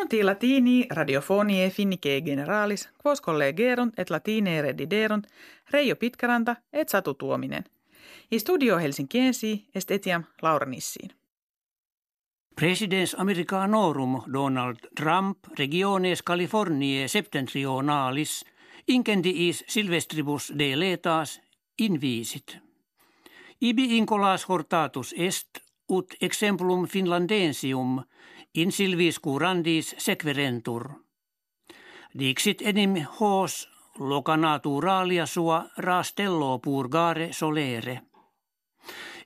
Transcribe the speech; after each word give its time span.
Pronti 0.00 0.24
latini 0.24 0.86
radiofonie 0.90 1.70
finnike 1.70 2.20
generalis, 2.20 2.88
quos 3.02 3.20
collegerunt 3.20 3.98
et 3.98 4.10
latine 4.10 4.62
rediderunt, 4.62 5.26
Reijo 5.70 5.96
Pitkaranta 5.96 6.56
et 6.72 6.88
Satu 6.88 7.14
Tuominen. 7.14 7.64
I 8.30 8.38
studio 8.38 8.78
Helsinkiensi 8.78 9.66
est 9.74 9.90
etiam 9.90 10.24
Laura 10.42 10.66
Nissiin. 10.66 11.10
Presidens 12.56 13.14
Americanorum 13.18 14.22
Donald 14.32 14.76
Trump 14.96 15.38
regiones 15.58 16.22
Californiae 16.22 17.08
septentrionalis 17.08 18.44
incendiis 18.88 19.64
silvestribus 19.68 20.52
de 20.58 20.80
letas 20.80 21.40
invisit. 21.78 22.58
Ibi 23.60 23.96
incolas 23.96 24.48
hortatus 24.48 25.14
est 25.18 25.48
ut 25.90 26.14
exemplum 26.20 26.86
finlandensium 26.86 28.02
in 28.54 28.72
silvis 28.72 29.18
curandis 29.20 29.94
sequerentur. 29.98 30.88
Dixit 32.18 32.62
enim 32.62 32.96
hos 33.20 33.68
loca 33.98 34.36
naturalia 34.36 35.26
sua 35.26 35.64
rastello 35.76 36.58
purgare 36.58 37.32
solere. 37.32 38.00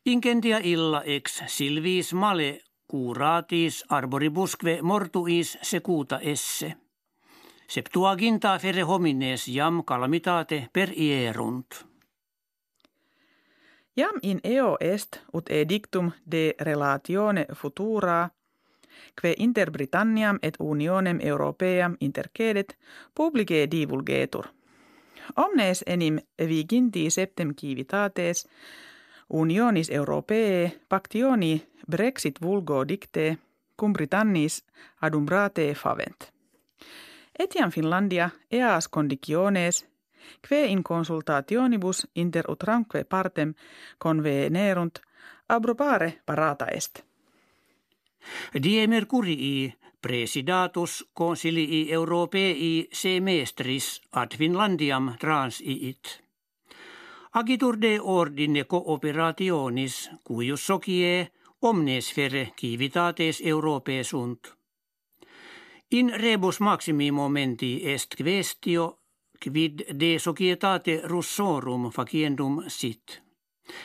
Incendia 0.06 0.59
illa 0.62 1.02
ex 1.05 1.42
silvis 1.46 2.12
male 2.12 2.60
curatis 2.87 3.84
arboribusque 3.88 4.82
mortuis 4.82 5.59
secuta 5.62 6.20
esse. 6.20 6.77
Septuaginta 7.68 8.59
fere 8.59 8.82
homines 8.82 9.46
jam 9.48 9.82
calamitate 9.84 10.68
per 10.73 10.93
ierunt. 10.93 11.87
Jam 13.96 14.18
in 14.23 14.41
eo 14.45 14.77
est 14.80 15.23
ut 15.32 15.51
edictum 15.51 16.12
de 16.30 16.54
relatione 16.60 17.46
futura 17.54 18.29
que 19.21 19.34
inter 19.39 19.71
Britanniam 19.71 20.39
et 20.43 20.57
unionem 20.61 21.19
europeam 21.23 21.97
intercedet 22.01 22.77
publice 23.15 23.71
divulgetur. 23.71 24.46
Omnes 25.37 25.85
enim 25.87 26.18
viginti 26.38 27.10
septem 27.10 27.55
civitates 27.60 28.49
unionis 29.29 29.91
europee 29.91 30.80
pactioni 30.88 31.66
Brexit 31.91 32.41
vulgo 32.43 32.88
dicte 32.88 33.38
cum 33.80 33.93
Britannis 33.93 34.65
adumbrate 35.01 35.74
favent. 35.74 36.33
Etiam 37.38 37.71
Finlandia 37.71 38.30
eas 38.51 38.88
conditiones 38.88 39.88
que 40.49 40.66
in 40.66 40.83
consultationibus 40.83 42.07
inter 42.15 42.45
utramque 42.49 43.05
partem 43.05 43.55
convenerunt 43.99 44.99
abrobare 45.49 46.21
parata 46.27 46.66
est. 46.66 47.13
Die 48.63 48.87
Mercurii 48.87 49.75
presidatus 50.01 51.05
consilii 51.13 51.93
europei 51.93 52.89
semestris 52.93 54.01
ad 54.13 54.37
Finlandiam 54.37 55.15
transiit. 55.19 56.21
Agitur 57.33 57.77
de 57.80 58.01
ordine 58.01 58.65
cooperationis 58.65 60.11
cuius 60.23 60.67
socie 60.67 61.30
omnes 61.61 62.13
fere 62.13 62.52
civitates 62.61 63.41
Europae 63.41 64.05
sunt. 64.05 64.53
In 65.91 66.12
rebus 66.17 66.61
maximi 66.61 67.11
momenti 67.11 67.81
est 67.95 68.15
questio 68.17 68.99
quid 69.43 69.84
de 70.00 70.19
societate 70.19 71.00
russorum 71.05 71.91
faciendum 71.91 72.65
sit. 72.69 73.22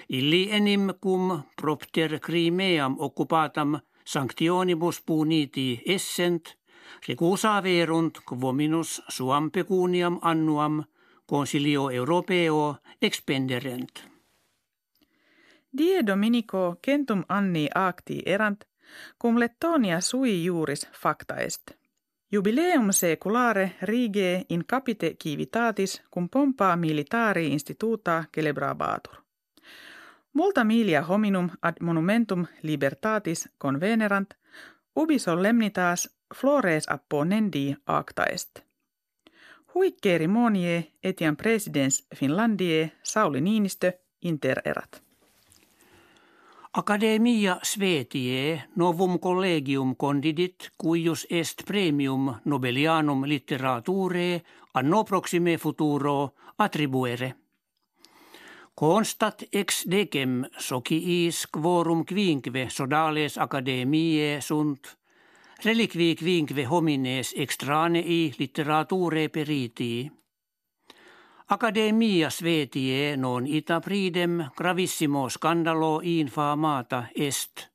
Illi 0.07 0.49
enim 0.51 0.93
cum 1.01 1.43
propter 1.55 2.19
crimeam 2.19 2.95
occupatam 2.99 3.79
sanctionibus 4.09 5.01
puniti 5.05 5.81
essent, 5.85 6.57
recusa 7.07 7.63
verunt 7.63 8.17
quominus 8.29 9.01
suam 9.07 9.51
pecuniam 9.51 10.19
annuam 10.21 10.83
consilio 11.25 11.89
europeo 11.89 12.75
expenderent. 13.01 13.99
Die 15.77 16.05
Dominico 16.07 16.79
centum 16.85 17.23
anni 17.27 17.67
acti 17.75 18.23
erant, 18.25 18.65
cum 19.21 19.37
Lettonia 19.39 20.01
sui 20.01 20.45
juris 20.45 20.87
facta 20.91 21.35
est. 21.35 21.77
Jubileum 22.31 22.91
seculare 22.91 23.75
rige 23.81 24.45
in 24.49 24.65
capite 24.65 25.15
civitatis 25.23 26.01
cum 26.13 26.29
pompa 26.29 26.75
militari 26.75 27.51
instituta 27.51 28.23
celebrabatur. 28.35 29.28
Multa 30.33 30.63
milia 30.63 31.01
hominum 31.01 31.49
ad 31.61 31.75
monumentum 31.81 32.45
libertatis 32.61 33.49
convenerant, 33.57 34.33
ubi 34.95 35.19
solemnitas 35.19 36.09
flores 36.35 36.85
apponendi 36.89 37.75
acta 37.85 38.25
est. 38.25 38.59
Hui 39.75 39.91
cerimonie 40.03 40.91
etiam 41.03 41.35
presidens 41.35 42.07
Finlandie 42.15 42.91
Sauli 43.03 43.41
Niinistö 43.41 43.91
intererat. 44.21 45.01
Academia 46.73 47.59
Svetie 47.63 48.63
novum 48.75 49.19
collegium 49.19 49.95
condidit 49.95 50.69
cuius 50.77 51.27
est 51.29 51.63
premium 51.65 52.35
Nobelianum 52.45 53.23
literature 53.25 54.43
anno 54.73 55.03
proxime 55.03 55.57
futuro 55.57 56.33
attribuere. 56.57 57.35
Constat 58.79 59.41
ex 59.51 59.81
decem 59.91 60.45
sociis 60.55 61.41
quorum 61.51 62.05
quinque 62.07 62.69
sodales 62.71 63.33
academiae 63.37 64.37
sunt, 64.39 64.93
reliqui 65.65 66.15
quinque 66.15 66.63
homines 66.63 67.33
extranei 67.35 68.31
literature 68.39 69.27
peritii. 69.27 70.11
Academia 71.47 72.29
svetie 72.29 73.17
non 73.17 73.47
ita 73.47 73.81
pridem 73.81 74.47
gravissimo 74.55 75.27
scandalo 75.27 75.99
infamata 76.01 77.09
est, 77.13 77.67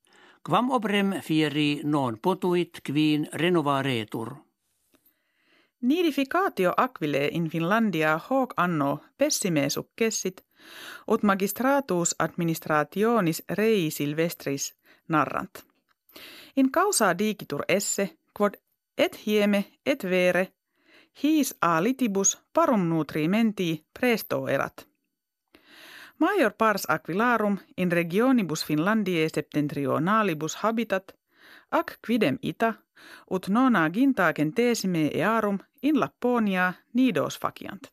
quam 0.43 0.71
obrem 0.71 1.21
fieri 1.21 1.83
non 1.85 2.17
potuit 2.17 2.81
quin 2.81 3.29
renovaretur. 3.33 4.33
Nidificatio 5.85 6.73
aquile 6.73 7.29
in 7.31 7.51
Finlandia 7.51 8.17
hoc 8.17 8.55
anno 8.57 9.03
pessime 9.17 9.69
successit, 9.69 10.41
ut 11.09 11.23
magistratus 11.23 12.15
administrationis 12.19 13.43
rei 13.49 13.91
silvestris 13.91 14.75
narrant. 15.09 15.65
In 16.57 16.71
causa 16.71 17.19
digitur 17.19 17.65
esse, 17.69 18.11
quod 18.37 18.57
et 18.99 19.27
hieme 19.27 19.65
et 19.87 20.05
vere, 20.05 20.49
his 21.23 21.55
a 21.61 21.83
litibus 21.83 22.39
parum 22.53 22.89
nutrimenti 22.89 23.85
presto 23.99 24.49
erat. 24.49 24.87
Major 26.19 26.53
pars 26.59 26.87
aquilarum 26.89 27.59
in 27.77 27.93
regionibus 27.93 28.67
Finlandiae 28.67 29.29
septentrionalibus 29.29 30.57
habitat, 30.57 31.13
ac 31.71 31.99
quidem 32.07 32.39
ita, 32.43 32.75
ut 33.31 33.49
nona 33.49 33.91
ginta 33.91 34.33
centesime 34.33 35.11
earum 35.15 35.59
in 35.83 36.01
Lapponia 36.01 36.73
nidos 36.93 37.39
faciant. 37.39 37.93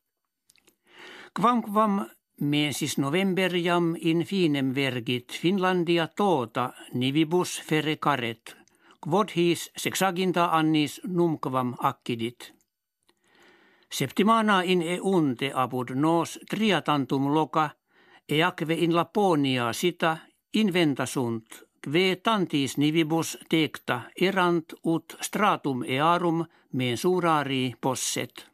Mensis 2.42 2.98
novemberiam 2.98 3.96
in 4.02 4.24
finem 4.26 4.76
vergit 4.76 5.32
Finlandia 5.42 6.08
tota 6.08 6.74
nivibus 6.94 7.62
fere 7.62 7.96
caret, 7.96 8.56
quod 9.00 9.30
his 9.36 9.70
sexaginta 9.78 10.48
annis 10.58 11.02
numquam 11.08 11.76
accidit. 11.80 12.54
Septimana 13.94 14.62
in 14.64 14.82
eunte 14.82 15.52
apud 15.54 15.94
nos 15.96 16.40
triatantum 16.50 17.34
loca, 17.34 17.70
eacve 18.30 18.74
in 18.74 18.96
Laponia 18.96 19.74
sitä 19.74 20.18
inventasunt, 20.54 21.46
kve 21.82 22.16
tantis 22.24 22.78
nivibus 22.78 23.38
tecta 23.50 24.02
erant 24.22 24.74
ut 24.86 25.18
stratum 25.22 25.84
earum 25.84 26.46
mensurari 26.74 27.74
posset. 27.82 28.51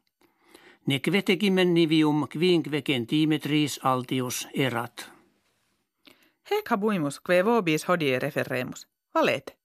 Neque 0.88 1.22
tegimen 1.22 1.74
nivium 1.74 2.28
quinque 2.28 2.82
centimetris 2.82 3.80
altius 3.84 4.48
erat. 4.54 5.12
Hec 6.50 6.70
habuimus, 6.72 7.20
kve 7.20 7.42
vobis 7.44 7.84
hodie 7.90 8.20
referemus. 8.20 8.88
Valete. 9.14 9.52